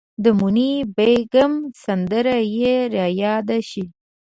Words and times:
د 0.23 0.25
موني 0.39 0.71
بیګم 0.95 1.53
سندره 1.83 2.37
یې 2.57 2.73
ریاده 2.93 3.57
شي. 3.69 3.85